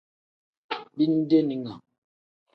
Bindeninga. 0.95 1.73